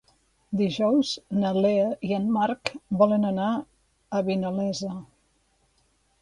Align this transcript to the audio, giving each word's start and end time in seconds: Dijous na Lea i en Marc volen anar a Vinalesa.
Dijous 0.59 1.09
na 1.43 1.51
Lea 1.65 1.83
i 2.09 2.15
en 2.17 2.25
Marc 2.37 2.71
volen 3.03 3.29
anar 3.33 3.51
a 3.59 4.23
Vinalesa. 4.31 4.91